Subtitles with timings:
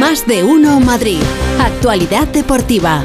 [0.00, 1.20] Más de uno Madrid.
[1.60, 3.04] Actualidad deportiva.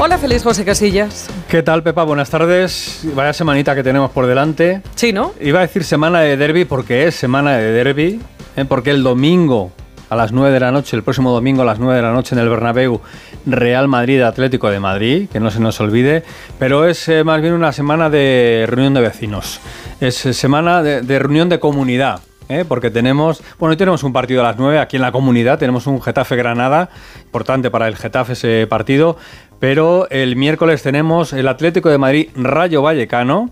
[0.00, 1.28] Hola, feliz José Casillas.
[1.46, 2.02] ¿Qué tal, Pepa?
[2.04, 3.02] Buenas tardes.
[3.14, 4.80] Vaya semanita que tenemos por delante.
[4.94, 5.34] Sí, ¿no?
[5.42, 8.18] Iba a decir semana de derby porque es semana de derby,
[8.56, 8.64] ¿eh?
[8.64, 9.72] porque el domingo
[10.08, 12.34] a las 9 de la noche, el próximo domingo a las 9 de la noche
[12.34, 13.00] en el Bernabéu,
[13.44, 16.22] Real Madrid Atlético de Madrid, que no se nos olvide,
[16.58, 19.60] pero es eh, más bien una semana de reunión de vecinos,
[20.00, 22.20] es eh, semana de, reunión de comunidad.
[22.48, 22.64] ¿Eh?
[22.66, 25.86] porque tenemos, bueno, hoy tenemos un partido a las 9 aquí en la comunidad, tenemos
[25.86, 26.90] un Getafe Granada,
[27.24, 29.16] importante para el Getafe ese partido,
[29.58, 33.50] pero el miércoles tenemos el Atlético de Madrid Rayo Vallecano,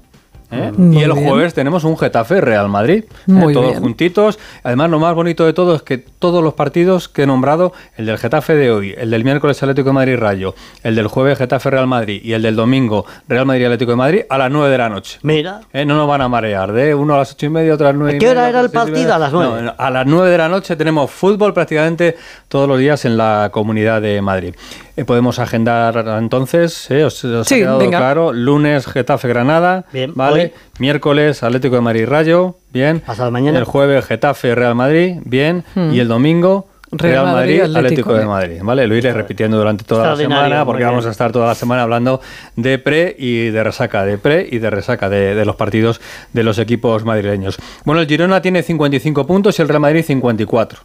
[0.55, 0.73] ¿eh?
[0.93, 3.53] Y el jueves tenemos un Getafe Real Madrid, ¿eh?
[3.53, 4.39] todos juntitos.
[4.63, 8.07] Además, lo más bonito de todo es que todos los partidos que he nombrado, el
[8.07, 11.71] del Getafe de hoy, el del miércoles Atlético de Madrid Rayo, el del jueves Getafe
[11.71, 14.79] Real Madrid y el del domingo Real Madrid Atlético de Madrid a las 9 de
[14.79, 15.19] la noche.
[15.23, 15.61] Mira.
[15.73, 15.85] ¿Eh?
[15.85, 17.99] No nos van a marear, de uno a las ocho y media, otro a las
[17.99, 19.15] 9 ¿A qué hora era el partido?
[19.15, 19.73] A las 9.
[19.77, 22.17] a las 9 de la noche tenemos fútbol prácticamente
[22.49, 24.55] todos los días en la comunidad de Madrid.
[24.97, 30.44] Eh, podemos agendar entonces, eh, os, ha quedado claro, lunes Getafe Granada, bien, vale,
[30.79, 35.93] miércoles Atlético de Madrid Rayo, bien, pasado mañana, el jueves Getafe Real Madrid, bien, hmm.
[35.93, 38.87] y el domingo Real, Madrid, Atlético, de Madrid, ¿vale?
[38.87, 42.21] Lo iré repitiendo durante toda la semana porque vamos a estar toda la semana hablando
[42.55, 46.01] de pre y de resaca, de pre y de resaca de, de, los partidos
[46.33, 47.57] de los equipos madrileños.
[47.85, 50.81] Bueno, el Girona tiene 55 puntos y el Real Madrid 54.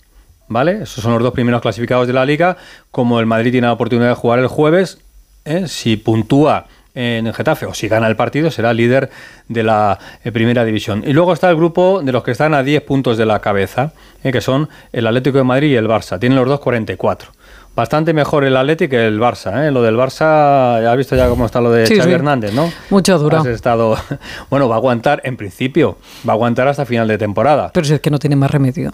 [0.50, 0.84] ¿vale?
[0.84, 2.58] Esos son los dos primeros clasificados de la liga.
[2.92, 5.00] Como el Madrid tiene la oportunidad de jugar el jueves,
[5.46, 5.68] ¿eh?
[5.68, 9.10] si puntúa en Getafe o si gana el partido será líder
[9.48, 11.04] de la eh, primera división.
[11.06, 13.94] Y luego está el grupo de los que están a 10 puntos de la cabeza,
[14.24, 14.32] ¿eh?
[14.32, 16.20] que son el Atlético de Madrid y el Barça.
[16.20, 17.32] Tienen los dos 44.
[17.76, 19.66] Bastante mejor el Atlético que el Barça.
[19.66, 19.72] ¿eh?
[19.72, 22.72] Lo del Barça, ya has visto ya cómo está lo de Xavi Hernández, ¿no?
[22.90, 23.46] Mucho duro.
[23.46, 23.96] estado,
[24.50, 27.72] bueno, va a aguantar, en principio, va a aguantar hasta final de temporada.
[27.74, 28.92] Pero si es que no tiene más remedio.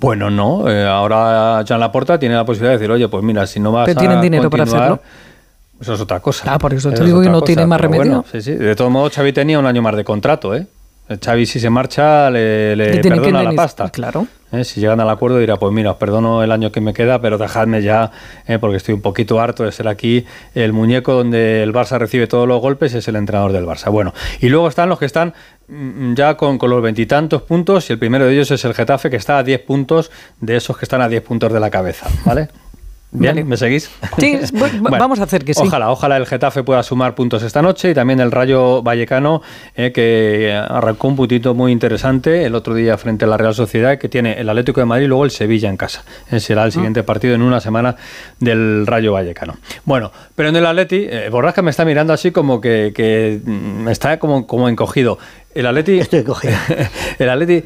[0.00, 0.68] Bueno, no.
[0.68, 3.84] Eh, ahora Jean Laporta tiene la posibilidad de decir, oye, pues mira, si no vas
[3.84, 5.00] Pero tienen dinero para hacerlo.
[5.80, 6.52] Eso es otra cosa.
[6.52, 8.24] Ah, por eso te digo que no tiene más remedio.
[8.30, 8.52] sí, sí.
[8.52, 10.66] De todos modos, Xavi tenía un año más de contrato, ¿eh?
[11.18, 13.88] Xavi si se marcha le, le perdona la pasta.
[13.90, 14.26] Claro.
[14.52, 14.64] ¿Eh?
[14.64, 17.38] Si llegan al acuerdo dirá, pues mira, os perdono el año que me queda, pero
[17.38, 18.10] dejadme ya,
[18.46, 18.58] ¿eh?
[18.58, 22.46] porque estoy un poquito harto de ser aquí el muñeco donde el Barça recibe todos
[22.46, 23.90] los golpes, es el entrenador del Barça.
[23.90, 25.34] Bueno, y luego están los que están
[25.68, 29.10] mm, ya con, con los veintitantos puntos y el primero de ellos es el Getafe
[29.10, 30.10] que está a 10 puntos
[30.40, 32.48] de esos que están a 10 puntos de la cabeza, ¿vale?
[33.12, 33.90] Bien, ¿me seguís?
[34.18, 34.38] Sí,
[34.80, 35.62] vamos a hacer que sí.
[35.64, 39.42] Ojalá, ojalá el Getafe pueda sumar puntos esta noche y también el Rayo Vallecano,
[39.74, 43.98] eh, que arrancó un puntito muy interesante el otro día frente a la Real Sociedad,
[43.98, 46.04] que tiene el Atlético de Madrid y luego el Sevilla en casa.
[46.28, 46.72] Ese eh, será el ah.
[46.72, 47.96] siguiente partido en una semana
[48.38, 49.56] del Rayo Vallecano.
[49.84, 53.88] Bueno, pero en el Atleti, eh, Borrasca me está mirando así como que, que mm,
[53.88, 55.18] está como, como encogido.
[55.52, 55.98] El Atleti...
[55.98, 56.54] Estoy encogido.
[57.18, 57.64] el Atleti,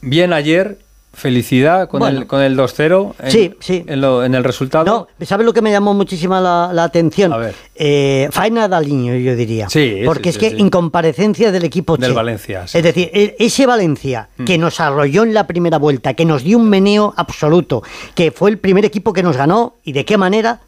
[0.00, 0.78] bien ayer
[1.12, 3.84] felicidad con el, con el 2-0 en, sí, sí.
[3.86, 4.84] En, en, el resultado.
[4.84, 7.32] No, ¿sabes lo que me llamó muchísima la, atención?
[7.32, 7.54] A ver.
[7.74, 9.68] Eh, faina Daliño, yo diría.
[9.68, 12.64] Sí, Porque es que incomparecencia del equipo Del Valencia.
[12.72, 14.44] Es decir, e, ese Valencia mm.
[14.44, 17.82] que nos arrolló en la primera vuelta, que nos dio un meneo absoluto,
[18.14, 20.60] que fue el primer equipo que nos ganó y de qué manera,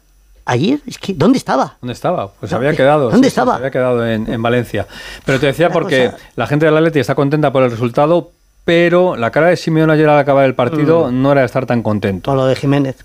[0.45, 1.77] ayer, es que ¿dónde estaba?
[1.81, 2.31] ¿Dónde estaba?
[2.33, 3.09] Pues había quedado.
[3.09, 3.55] ¿Dónde estaba?
[3.55, 4.87] había quedado en, en, Valencia.
[5.25, 8.31] Pero te decía porque la gente del Atleti está contenta por el resultado,
[8.65, 11.21] pero la cara de Simeón ayer al acabar el partido mm.
[11.21, 12.31] no era de estar tan contento.
[12.31, 12.97] Por lo de Jiménez.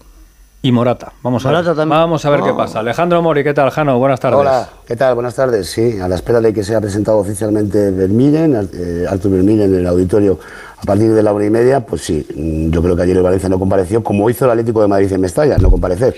[0.60, 1.12] Y Morata.
[1.22, 2.56] Vamos a ver, vamos a ver qué oh.
[2.56, 2.80] pasa.
[2.80, 3.96] Alejandro Mori, ¿qué tal, Jano?
[4.00, 4.40] Buenas tardes.
[4.40, 5.14] Hola, ¿qué tal?
[5.14, 5.70] Buenas tardes.
[5.70, 9.86] Sí, a la espera de que sea presentado oficialmente Vermiren, eh, Artur Vermiren en el
[9.86, 10.40] auditorio
[10.80, 13.22] a partir de la hora y media, pues sí, mm, yo creo que ayer el
[13.22, 16.14] Valencia no compareció, como hizo el Atlético de Madrid en Mestalla, no comparecer.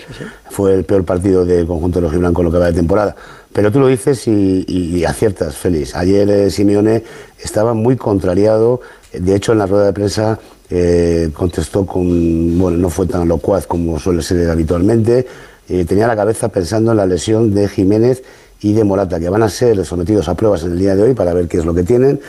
[0.49, 3.15] Fue el peor partido del conjunto de los en lo que va de temporada.
[3.51, 5.95] Pero tú lo dices y, aciertas, Félix.
[5.95, 7.03] Ayer eh, Simeone
[7.39, 8.81] estaba muy contrariado
[9.13, 10.39] de hecho, en la rueda de prensa
[10.69, 15.27] eh, contestó con, bueno, no fue tan locuaz como suele ser habitualmente,
[15.67, 18.23] eh, tenía la cabeza pensando en la lesión de Jiménez
[18.61, 21.13] y de Morata, que van a ser sometidos a pruebas en el día de hoy
[21.13, 22.19] para ver qué es lo que tienen.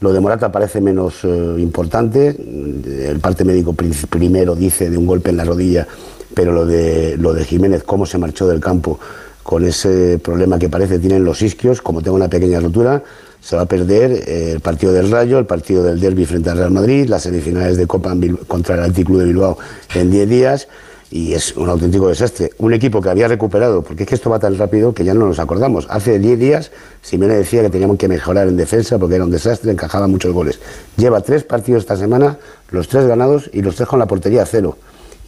[0.00, 5.30] Lo de Morata parece menos eh, importante, el parte médico primero dice de un golpe
[5.30, 5.86] en la rodilla,
[6.34, 9.00] pero lo de, lo de Jiménez, cómo se marchó del campo
[9.42, 13.02] con ese problema que parece tienen los isquios, como tengo una pequeña rotura,
[13.40, 16.58] se va a perder eh, el partido del Rayo, el partido del Derby frente al
[16.58, 18.14] Real Madrid, las semifinales de Copa
[18.46, 19.58] contra el Anticlub de Bilbao
[19.94, 20.68] en 10 días
[21.10, 22.50] y es un auténtico desastre.
[22.58, 25.26] Un equipo que había recuperado, porque es que esto va tan rápido que ya no
[25.26, 25.86] nos acordamos.
[25.88, 26.72] Hace 10 días
[27.02, 30.58] Simeone decía que teníamos que mejorar en defensa porque era un desastre, encajaba muchos goles.
[30.96, 32.38] Lleva tres partidos esta semana,
[32.70, 34.76] los tres ganados y los tres con la portería a cero.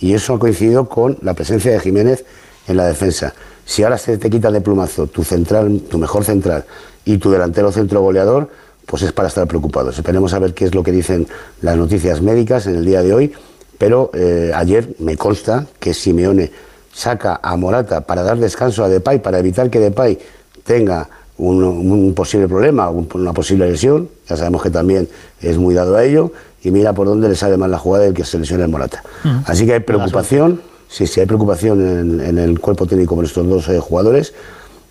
[0.00, 2.24] Y eso ha coincidido con la presencia de Jiménez
[2.66, 3.34] en la defensa.
[3.68, 6.64] Si ahora se te quita de plumazo tu central, tu mejor central,
[7.04, 8.48] y tu delantero centro goleador,
[8.86, 9.94] pues es para estar preocupados.
[9.98, 11.28] Esperemos a ver qué es lo que dicen
[11.60, 13.32] las noticias médicas en el día de hoy
[13.76, 16.50] Pero eh, ayer me consta que Simeone
[16.94, 20.18] saca a Morata para dar descanso a Depay, para evitar que Depay
[20.64, 21.06] tenga
[21.36, 24.08] un, posible problema, una posible lesión.
[24.30, 25.10] Ya sabemos que también
[25.42, 26.32] es muy dado a ello.
[26.62, 29.02] Y mira por dónde le sale más la jugada del que se lesiona el Morata.
[29.44, 33.68] Así que hay preocupación, sí, sí, hay preocupación en, el cuerpo técnico por estos dos
[33.68, 34.34] eh, jugadores.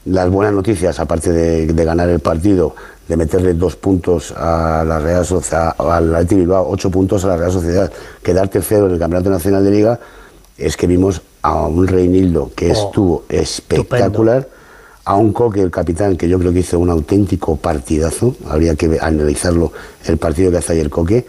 [0.05, 2.75] Las buenas noticias, aparte de, ganar el partido,
[3.07, 7.37] de meterle dos puntos a la Real Sociedad, al Athletic Bilbao, ocho puntos a la
[7.37, 7.91] Real Sociedad,
[8.23, 9.99] quedar tercero en el Campeonato Nacional de Liga,
[10.57, 14.47] es que vimos a un Reinildo que oh, estuvo espectacular,
[15.03, 18.97] a un Coque, el capitán, que yo creo que hizo un auténtico partidazo, habría que
[18.99, 19.71] analizarlo
[20.05, 21.25] el partido que hace ayer Coque,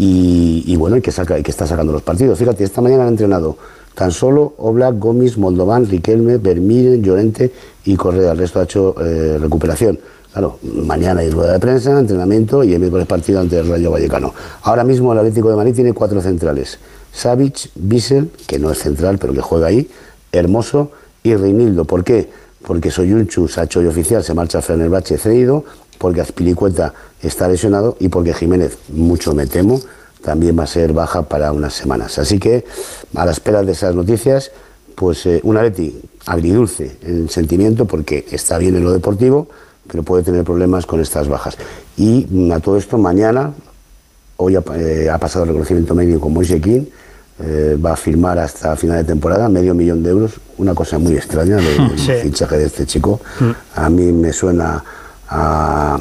[0.00, 2.38] y, bueno, y que, saca, y que está sacando los partidos.
[2.38, 3.56] Fíjate, esta mañana han entrenado
[3.98, 7.50] Tan solo Oblak, Gómez, Moldovan, Riquelme, Vermiren, Llorente
[7.84, 8.30] y Correa.
[8.30, 9.98] El resto ha hecho eh, recuperación.
[10.32, 14.32] Claro, mañana hay rueda de prensa, entrenamiento y el miércoles partido ante el Rayo Vallecano.
[14.62, 16.78] Ahora mismo el Atlético de Madrid tiene cuatro centrales.
[17.12, 19.90] Savic, Bissell, que no es central pero que juega ahí,
[20.30, 20.92] Hermoso
[21.24, 21.84] y Reinildo.
[21.84, 22.30] ¿Por qué?
[22.64, 25.64] Porque Soyunchu, Sacho y oficial, se marcha a Fenerbahce cedido,
[25.98, 29.80] porque Azpilicueta está lesionado y porque Jiménez, mucho me temo,
[30.22, 32.18] también va a ser baja para unas semanas.
[32.18, 32.64] Así que,
[33.14, 34.50] a la espera de esas noticias,
[34.94, 39.48] pues eh, una Leti agridulce en sentimiento porque está bien en lo deportivo,
[39.86, 41.56] pero puede tener problemas con estas bajas.
[41.96, 43.52] Y mm, a todo esto, mañana,
[44.36, 46.82] hoy ha, eh, pasado el reconocimiento médico con Moise King,
[47.40, 51.14] eh, va a firmar hasta final de temporada medio millón de euros, una cosa muy
[51.14, 53.20] extraña el fichaje de este chico.
[53.38, 53.50] Mm.
[53.76, 54.82] A mí me suena
[55.28, 55.98] a,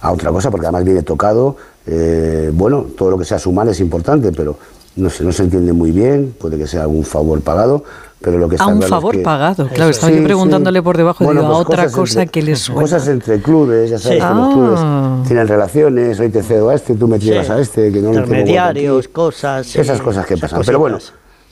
[0.00, 3.80] a otra cosa porque además viene tocado eh, bueno, todo lo que sea sumar es
[3.80, 4.56] importante, pero
[4.96, 7.84] no se, no se entiende muy bien, puede que sea algún favor pagado,
[8.20, 11.34] pero lo que está A un favor pagado, claro, estaba yo preguntándole por debajo de
[11.34, 12.82] pues otra cosa que les suena.
[12.82, 15.22] Cosas entre clubes, ya sabes que los clubes ah.
[15.26, 19.08] tienen relaciones, hoy te cedo a este, tú me llevas a este, que no Intermediarios,
[19.08, 19.76] cosas.
[19.76, 20.98] Esas cosas que pasan, pero bueno.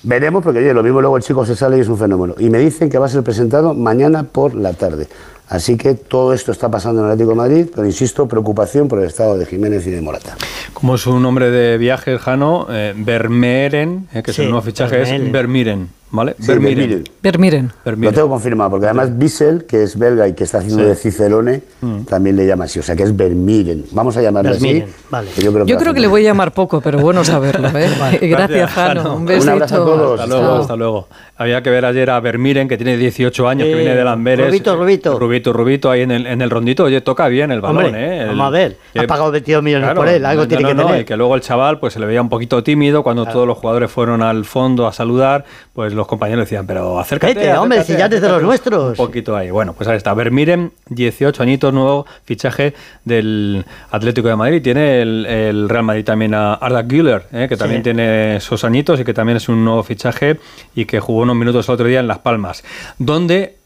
[0.04, 2.34] Veremos, porque oye, lo mismo luego el chico se sale y es un fenómeno.
[2.38, 5.06] Y me dicen que va a ser presentado mañana por la tarde.
[5.52, 9.00] Así que todo esto está pasando en el Atlético de Madrid, pero insisto, preocupación por
[9.00, 10.34] el estado de Jiménez y de Morata.
[10.72, 15.02] Como es un nombre de viaje, Jano, eh, Vermeeren, eh, que es el nuevo fichaje,
[15.02, 15.90] es Vermiren.
[16.12, 16.34] ¿Vale?
[16.38, 17.72] Vermiren.
[17.84, 21.62] Lo tengo confirmado, porque además Bissell, que es belga y que está haciendo de Cicerone,
[21.80, 22.02] mm.
[22.02, 23.86] también le llama así, o sea que es Vermiren.
[23.92, 24.84] Vamos a llamarle así.
[25.08, 25.30] Vale.
[25.38, 27.68] yo creo, que, le voy a llamar poco, pero bueno saberlo.
[27.78, 27.88] ¿eh?
[28.20, 29.16] Gracias, Jano.
[29.16, 29.44] Un besito.
[29.44, 30.20] Un abrazo a todos.
[30.20, 31.08] Hasta luego, hasta luego.
[31.36, 34.48] Había que ver ayer a Vermiren, que tiene 18 años, que viene de Lamberes.
[34.48, 35.18] Rubito, Rubito.
[35.18, 36.84] Rubito, Rubito, ahí en el, en el rondito.
[36.84, 38.26] Oye, toca bien el balón, ¿eh?
[38.26, 38.76] vamos a ver.
[38.94, 41.00] ha pagado 22 millones por él, algo tiene que tener.
[41.00, 43.56] Y que luego el chaval pues se le veía un poquito tímido cuando todos los
[43.56, 47.54] jugadores fueron al fondo a saludar, pues los compañeros decían, pero acércate.
[47.54, 48.98] hombre, si ya desde los nuestros.
[48.98, 49.50] Un poquito ahí.
[49.50, 50.12] Bueno, pues ahí está.
[50.14, 54.60] Vermiren, 18 añitos, nuevo fichaje del Atlético de Madrid.
[54.60, 59.04] Tiene el, Real Madrid también a Arda Güler, eh, que también tiene esos añitos y
[59.04, 60.40] que también es un nuevo fichaje
[60.74, 62.64] y que jugó unos minutos el otro día en Las Palmas.
[62.98, 63.56] Donde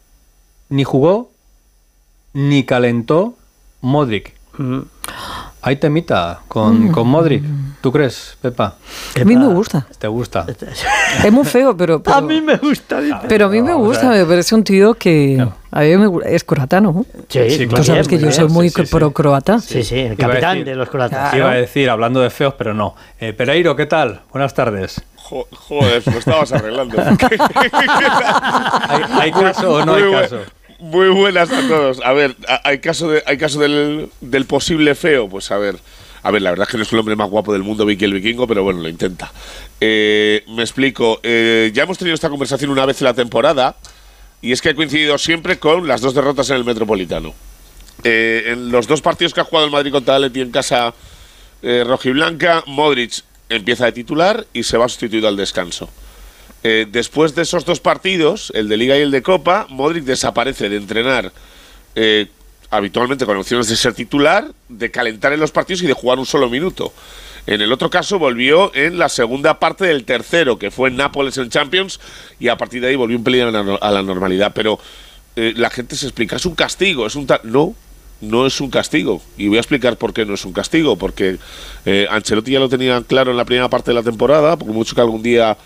[0.69, 1.31] ni jugó
[2.35, 3.35] ni calentó
[3.81, 4.35] Modric.
[4.59, 4.81] Mm.
[5.63, 6.93] Hay temita con, mm.
[6.93, 7.43] con Modric.
[7.87, 8.75] ¿Tú crees, Pepa?
[9.15, 9.87] A mí me gusta.
[9.97, 10.45] ¿Te gusta?
[11.25, 12.99] Es muy feo, pero, A mí me gusta.
[13.29, 15.47] Pero a mí me gusta, me parece un tío que...
[15.71, 17.07] A mí me, es croata, ¿no?
[17.29, 19.61] Sí, sí Tú sabes que yo soy muy pro croata.
[19.61, 21.33] Sí, sí, el capitán de los croatas.
[21.33, 22.97] Iba a decir, hablando de feos, pero no.
[23.21, 24.23] Eh, Pereiro, ¿qué tal?
[24.33, 25.01] Buenas tardes.
[25.17, 27.01] joder, lo estabas arreglando.
[28.89, 30.39] ¿Hay, ¿Hay, caso o no hay caso?
[30.81, 32.01] Muy buenas a todos.
[32.05, 35.29] A ver, hay caso, de, hay caso del, del posible feo.
[35.29, 35.77] Pues a ver,
[36.27, 38.05] a ver, la verdad es que no es el hombre más guapo del mundo, Vicky
[38.05, 39.31] el Vikingo, pero bueno, lo intenta.
[39.81, 41.21] Eh, me explico.
[41.23, 43.77] Eh, ya hemos tenido esta conversación una vez en la temporada,
[44.43, 47.33] y es que ha coincidido siempre con las dos derrotas en el Metropolitano.
[48.03, 50.95] Eh, en los dos partidos que ha jugado el Madrid contra Atleti en casa
[51.63, 55.89] rojiblanca, Modric empieza de titular y se va sustituido al descanso.
[56.63, 60.77] después de esos dos partidos, el de Liga y el de Copa, Modric desaparece de
[60.77, 61.33] entrenar
[62.77, 66.27] habitualmente con opciones de ser titular, de calentar en los partidos y de jugar un
[66.27, 66.93] solo minuto.
[67.47, 71.39] En el otro caso volvió en la segunda parte del tercero, que fue en Nápoles
[71.39, 72.01] en Champions,
[72.41, 74.53] y a partir de ahí volvió un pelín a la normalidad.
[74.55, 74.81] Pero
[75.37, 77.27] eh, la gente se explica, es un castigo, es un...
[77.45, 77.75] no,
[78.21, 79.23] no es un castigo.
[79.37, 80.97] Y voy a explicar por qué no es un castigo.
[80.97, 81.39] Porque
[81.85, 84.97] eh, Ancelotti ya lo tenía claro en la primera parte de la temporada, porque mucho
[84.97, 85.57] que algún día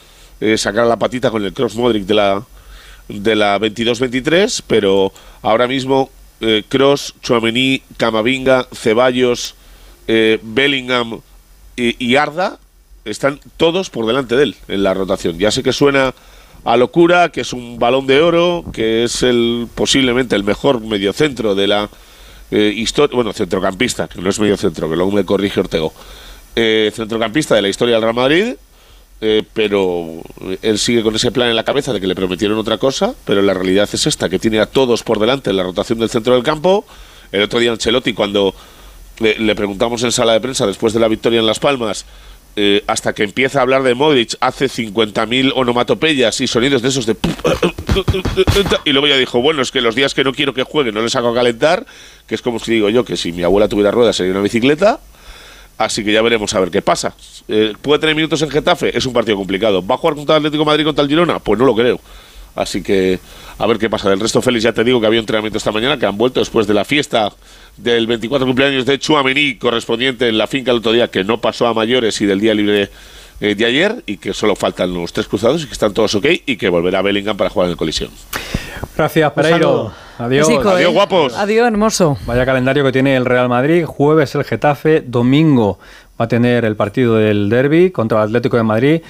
[0.40, 2.45] eh, sacara la patita con el Cross Modric de la,
[3.09, 6.11] de la 22-23, pero ahora mismo
[6.68, 9.54] Cross, Chouameni, Camavinga, Ceballos,
[10.09, 11.20] eh, Bellingham
[11.76, 12.59] y, Arda
[13.04, 15.38] están todos por delante de él en la rotación.
[15.38, 16.14] Ya sé que suena
[16.64, 21.54] a locura, que es un balón de oro, que es el posiblemente el mejor mediocentro
[21.54, 21.88] de la
[22.50, 25.94] eh, historia, bueno, centrocampista, que no es mediocentro, que luego me corrige Ortego,
[26.54, 28.54] centrocampista de la historia del Real Madrid,
[29.23, 30.23] eh, pero
[30.62, 33.43] él sigue con ese plan en la cabeza de que le prometieron otra cosa, pero
[33.43, 36.35] la realidad es esta, que tiene a todos por delante en la rotación del centro
[36.35, 36.87] del campo.
[37.31, 38.55] El otro día Ancelotti, cuando
[39.19, 42.07] le, preguntamos en sala de prensa después de la victoria en Las Palmas,
[42.57, 47.05] eh, hasta que empieza a hablar de Modric, hace 50.000 onomatopeyas y sonidos de esos
[47.05, 47.15] de...
[48.85, 51.03] Y luego ya dijo, bueno, es que los días que no quiero que juegue no
[51.03, 51.85] les hago calentar,
[52.27, 55.00] que es como si digo yo que si mi abuela tuviera ruedas sería una bicicleta.
[55.81, 57.15] Así que ya veremos a ver qué pasa.
[57.49, 58.95] Eh, ¿Puede tener minutos en Getafe?
[58.95, 59.83] Es un partido complicado.
[59.83, 61.39] ¿Va a jugar contra Atlético Madrid contra el Girona?
[61.39, 61.99] Pues no lo creo.
[62.55, 63.19] Así que
[63.57, 64.11] a ver qué pasa.
[64.11, 66.67] Del resto, Félix, ya te digo que había entrenamiento esta mañana, que han vuelto después
[66.67, 67.33] de la fiesta
[67.79, 71.67] del 24 cumpleaños de Chuamení, correspondiente en la finca el otro día, que no pasó
[71.67, 72.91] a mayores y del día libre
[73.40, 76.26] eh, de ayer, y que solo faltan los tres cruzados y que están todos ok,
[76.47, 78.11] y que volverá Bellingham para jugar en el colisión.
[78.97, 79.92] Gracias, Pereiro.
[80.18, 80.49] Adiós.
[80.49, 80.87] Adiós, ¿eh?
[80.87, 81.35] guapos.
[81.35, 82.18] Adiós, hermoso.
[82.26, 83.85] Vaya calendario que tiene el Real Madrid.
[83.85, 85.78] Jueves el Getafe, domingo
[86.20, 89.00] va a tener el partido del Derby contra el Atlético de Madrid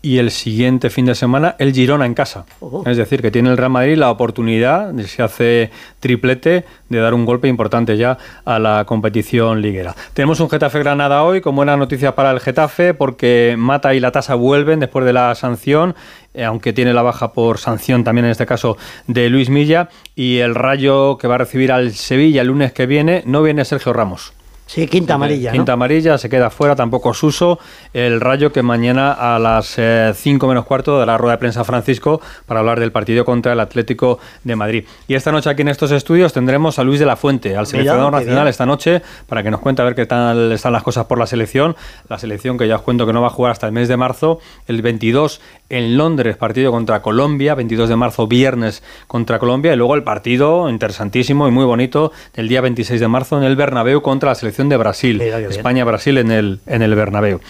[0.00, 2.44] y el siguiente fin de semana el Girona en casa.
[2.86, 7.14] Es decir, que tiene el Real Madrid la oportunidad, de, si hace triplete, de dar
[7.14, 9.94] un golpe importante ya a la competición liguera.
[10.14, 14.12] Tenemos un Getafe Granada hoy con buenas noticias para el Getafe porque Mata y la
[14.12, 15.94] Tasa vuelven después de la sanción
[16.34, 18.76] eh, aunque tiene la baja por sanción también en este caso
[19.08, 22.86] de Luis Milla, y el Rayo que va a recibir al Sevilla el lunes que
[22.86, 24.34] viene, no viene Sergio Ramos.
[24.68, 25.50] Sí, quinta amarilla.
[25.50, 25.54] ¿no?
[25.54, 27.58] Quinta amarilla, se queda fuera, tampoco Suso.
[27.94, 29.80] El Rayo que mañana a las
[30.14, 34.18] 5 menos cuarto dará rueda de prensa Francisco para hablar del partido contra el Atlético
[34.44, 34.84] de Madrid.
[35.06, 38.12] Y esta noche aquí en estos estudios tendremos a Luis de la Fuente, al seleccionador
[38.12, 41.18] nacional esta noche, para que nos cuente a ver qué tal están las cosas por
[41.18, 41.74] la selección.
[42.10, 43.96] La selección que ya os cuento que no va a jugar hasta el mes de
[43.96, 44.38] marzo.
[44.66, 47.54] El 22 en Londres, partido contra Colombia.
[47.54, 49.72] 22 de marzo, viernes contra Colombia.
[49.72, 53.56] Y luego el partido interesantísimo y muy bonito del día 26 de marzo en el
[53.56, 55.20] Bernabéu contra la selección de Brasil.
[55.20, 57.40] España-Brasil en el, en el Bernabéu.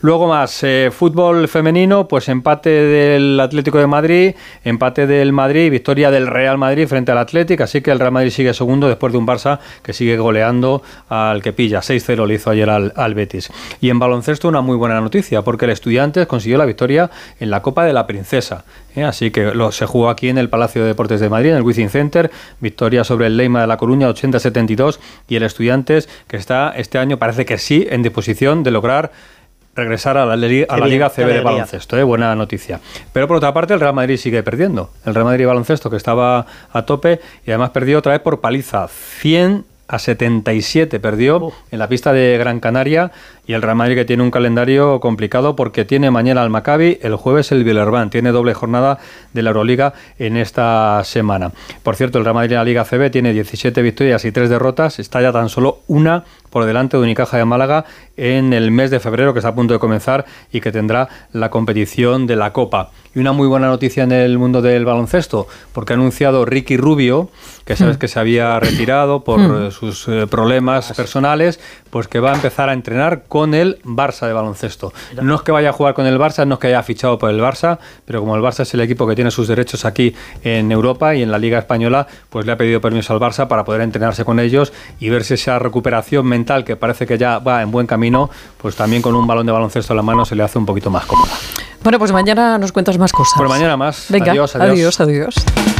[0.00, 4.34] Luego más, eh, fútbol femenino, pues empate del Atlético de Madrid,
[4.64, 8.30] empate del Madrid, victoria del Real Madrid frente al Atlético, así que el Real Madrid
[8.30, 11.78] sigue segundo después de un Barça que sigue goleando al que pilla.
[11.80, 13.50] 6-0 le hizo ayer al, al Betis.
[13.80, 17.10] Y en baloncesto una muy buena noticia, porque el Estudiantes consiguió la victoria
[17.40, 18.64] en la Copa de la Princesa.
[18.98, 19.04] ¿Eh?
[19.04, 21.62] Así que lo, se jugó aquí en el Palacio de Deportes de Madrid, en el
[21.62, 26.70] Wizzing Center, victoria sobre el Leima de La Coruña 80-72 y el Estudiantes que está
[26.76, 29.12] este año parece que sí en disposición de lograr
[29.74, 32.02] regresar a la, li- a Qué la bien, Liga CB de baloncesto, ¿eh?
[32.02, 32.80] buena noticia.
[33.12, 34.90] Pero por otra parte el Real Madrid sigue perdiendo.
[35.04, 38.88] El Real Madrid baloncesto que estaba a tope y además perdió otra vez por paliza.
[38.88, 43.10] 100 a 77 perdió en la pista de Gran Canaria
[43.48, 47.16] y el Real Madrid que tiene un calendario complicado porque tiene mañana al Maccabi, el
[47.16, 48.98] jueves el Villarban, tiene doble jornada
[49.32, 51.52] de la Euroliga en esta semana.
[51.82, 54.98] Por cierto, el Real Madrid en la Liga CB tiene 17 victorias y 3 derrotas,
[54.98, 57.84] está ya tan solo una por delante de Unicaja de Málaga
[58.16, 61.50] en el mes de febrero que está a punto de comenzar y que tendrá la
[61.50, 62.90] competición de la Copa.
[63.14, 67.30] Y una muy buena noticia en el mundo del baloncesto, porque ha anunciado Ricky Rubio,
[67.64, 72.32] que sabes que se había retirado por eh, sus eh, problemas personales, pues que va
[72.32, 74.92] a empezar a entrenar con el Barça de baloncesto.
[75.22, 77.30] No es que vaya a jugar con el Barça, no es que haya fichado por
[77.30, 80.72] el Barça, pero como el Barça es el equipo que tiene sus derechos aquí en
[80.72, 83.82] Europa y en la Liga Española, pues le ha pedido permiso al Barça para poder
[83.82, 87.70] entrenarse con ellos y ver si esa recuperación mental, que parece que ya va en
[87.70, 88.28] buen camino,
[88.60, 90.90] pues también con un balón de baloncesto en la mano se le hace un poquito
[90.90, 91.30] más cómoda.
[91.84, 93.34] Bueno, pues mañana nos cuentas más cosas.
[93.38, 94.06] Por mañana más.
[94.08, 94.98] Venga, Adiós, adiós.
[94.98, 95.34] adiós.
[95.36, 95.77] adiós.